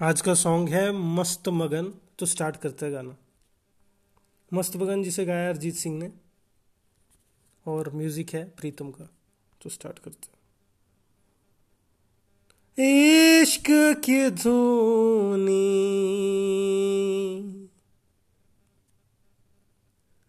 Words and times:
आज 0.00 0.20
का 0.20 0.34
सॉन्ग 0.34 0.68
है, 0.68 0.92
मस्त 0.92 1.48
मगन 1.48 1.92
तो 2.18 2.26
स्टार्ट 2.26 2.56
करते 2.56 2.86
हैं 2.86 2.94
गाना। 2.94 3.16
मस्त 4.52 4.76
मगन 4.76 5.02
जिसे 5.02 5.24
गाया 5.24 5.48
अरिजीत 5.48 5.74
सिंह 5.74 5.98
ने, 5.98 6.10
और 7.66 7.90
म्यूज़िक 7.94 8.30
है 8.34 8.44
प्रीतम 8.58 8.90
का 8.90 9.08
तो 9.60 9.70
स्टार्ट 9.70 9.98
करते 9.98 10.28
हैं। 12.78 13.42
इश्क 13.42 13.70
की 14.04 14.30
धुनी, 14.30 15.68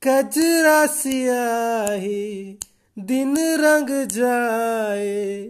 कजरा 0.07 0.85
सियाही, 0.85 2.59
दिन 2.99 3.37
रंग 3.37 4.07
जाए। 4.07 5.43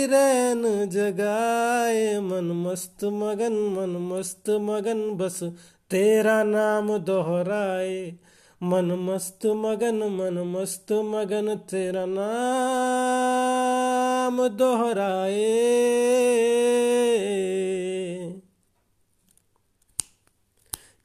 रैन 0.06 0.90
जगाए। 0.90 2.20
मन 2.20 2.68
मस्त 2.68 3.04
मगन, 3.04 3.54
मन 3.54 4.18
मस्त 4.18 4.50
मगन, 4.50 5.12
बस 5.12 5.44
तेरा 5.92 6.44
नाम 6.44 6.98
दोहराए। 6.98 8.16
मन 8.64 8.86
मस्त 8.86 9.46
मगन 9.46 9.96
मन 9.96 10.44
मस्त 10.44 10.92
मगन, 10.92 11.56
तेरा 11.56 12.06
नाम 12.06 14.48
दोहराए। 14.48 15.72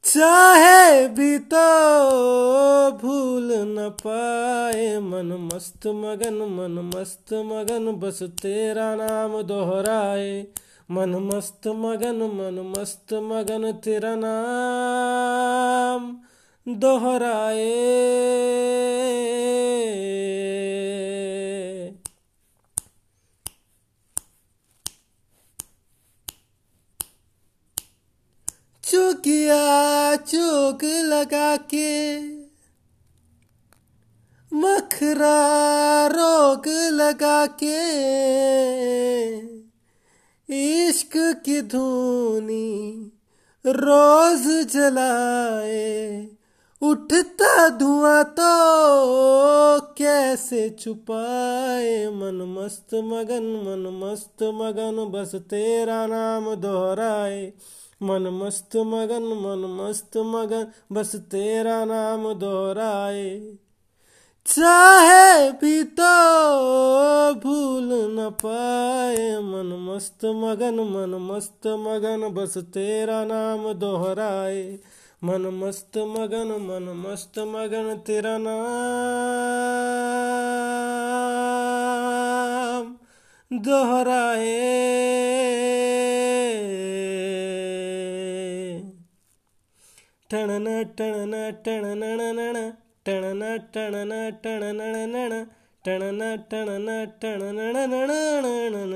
चाहे 0.03 1.07
भी 1.07 1.39
तो 1.39 2.91
भूल 2.91 3.53
न 3.53 3.89
पाए 3.89 4.99
मन 4.99 5.49
मस्त 5.53 5.87
मगन 5.87 6.33
मन 6.33 6.91
मस्त 6.95 7.33
मगन, 7.33 7.91
बस 7.91 8.23
तेरा 8.23 8.95
नाम 8.95 9.41
दोहराए। 9.41 10.47
मन 10.91 11.09
मस्त 11.09 11.67
मगन 11.67 12.15
मन 12.15 12.73
मस्त 12.77 13.13
मगन, 13.13 13.71
तेरा 13.71 14.15
नाम 14.15 16.26
दोहराए। 16.67 17.65
चुकिया 28.83 30.15
चुक 30.15 30.79
लगा 30.83 31.57
के 31.57 32.19
मखरा 34.53 36.07
रोग 36.07 36.67
लगा 36.91 37.45
के 37.45 37.77
इश्क 40.55 41.41
की 41.45 41.61
धुनी 41.61 43.11
रोज 43.65 44.67
जलाए। 44.73 46.36
उठता 46.81 47.69
धुआँ 47.69 48.23
तो 48.23 48.49
कैसे 49.79 50.69
छुपाए? 50.69 52.07
मन 52.07 52.55
मस्त 52.59 52.95
मगन, 52.95 53.43
मन 53.43 53.99
मस्त 54.03 54.43
मगन, 54.43 55.09
बस 55.11 55.35
तेरा 55.35 56.07
नाम 56.07 56.55
दोहराए। 56.55 57.53
मन 58.03 58.21
मस्त 58.21 58.77
मगन, 58.77 59.23
मन 59.23 59.77
मस्त 59.81 60.17
मगन, 60.17 60.67
बस 60.91 61.15
तेरा 61.15 61.85
नाम 61.85 62.33
दोहराए। 62.33 63.39
चाहे 64.45 65.51
भी 65.51 65.83
तो 65.83 66.23
भूल 67.33 67.89
न 67.93 68.29
पाए। 68.45 69.37
मन 69.37 69.89
मस्त 69.89 70.25
मगन, 70.25 70.75
मन 70.75 71.17
मस्त 71.31 71.67
मगन, 71.67 72.29
बस 72.33 72.57
तेरा 72.57 73.25
नाम 73.25 73.73
दोहराए। 73.73 74.79
मन 75.21 75.45
मस्त 75.59 75.97
मगन 76.07 76.49
मन 76.61 76.85
मस्त 76.97 77.39
मगन 77.51 77.87
तेरा 78.07 78.33
नाम 78.37 78.57
दोहराए। 83.51 84.53
टणन 90.29 90.67
टणन 90.97 91.33
टणनणनण 91.65 92.57
टणन 93.05 93.41
टणन 93.73 94.11
टणनणनण 94.43 95.33
टणन 95.85 96.21
टणन 96.51 96.89
टणनणनणनण 97.21 98.93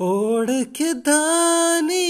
ओढ़ 0.00 0.50
के 0.76 0.88
दानी 1.06 2.06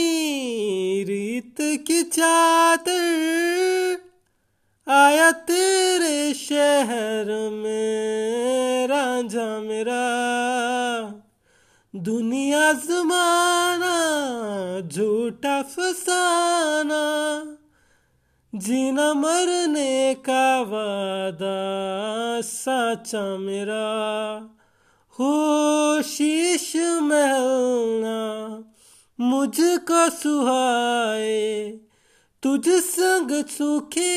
की 1.76 2.02
चादर 2.02 3.96
आया 4.88 5.30
तेरे 5.30 6.34
शहर 6.34 7.50
में, 7.52 8.86
रांझा 8.86 9.60
मेरा। 9.60 10.02
दुनिया 11.96 12.72
जमाना, 12.72 13.96
झूठा 14.88 15.62
फसाना, 15.62 17.02
जीना 18.54 19.14
मरने 19.14 20.14
का 20.14 20.60
वादा 20.60 21.56
साचा 22.40 23.36
मेरा। 23.36 23.86
हो 25.10 26.02
शीश 26.02 26.76
महलना 27.02 28.16
मुझको 29.20 30.10
सुहाए, 30.10 31.70
तुझ 32.42 32.68
संग 32.68 33.44
सूखी 33.46 34.10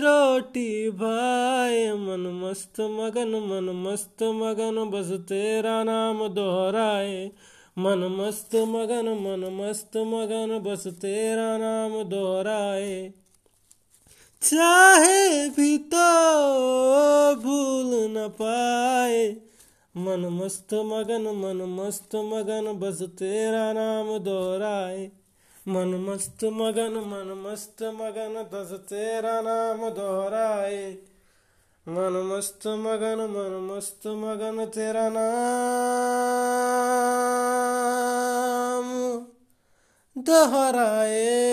रोटी 0.00 0.90
भाई 0.90 1.92
मन 1.92 2.40
मस्त 2.42 2.80
मगन, 2.80 3.28
मन 3.28 3.70
मस्त 3.86 4.22
मगन, 4.22 4.90
बस 4.90 5.12
तेरा 5.28 5.84
नाम 5.84 6.28
दोहराए। 6.28 7.30
मन 7.78 7.98
मस्त 7.98 8.56
मगन, 8.56 9.08
मन 9.08 9.48
मस्त 9.60 9.96
मगन, 9.96 10.58
बस 10.58 10.86
तेरा 10.86 11.58
नाम 11.58 12.02
दोहराए। 12.02 13.12
चाहे 14.42 15.48
भी 15.48 15.78
तो 15.78 16.08
भूल 17.34 17.90
न 18.10 18.28
पाए 18.28 18.57
मन 19.98 20.28
मस्त 20.28 20.74
मगन, 20.74 21.22
मन 21.22 21.56
मस्त 21.56 22.16
मगन, 22.16 22.72
बस 22.72 23.02
तेरा 23.02 23.72
नाम 23.72 24.18
दोहराए। 24.18 25.10
मन 25.68 25.88
मस्त 25.88 26.44
मगन, 26.44 26.92
मन 26.92 27.44
मस्त 27.46 27.82
मगन, 27.82 28.46
बस 28.52 28.72
तेरा 28.72 29.40
नाम 29.40 29.88
दोहराए। 29.90 30.98
मन 31.88 32.32
मस्त 32.32 32.66
मगन, 32.66 33.18
मन 33.30 33.76
मस्त 33.76 34.06
मगन, 34.06 34.64
तेरा 34.64 35.08
नाम 35.08 35.56
दोहराए। 40.22 41.48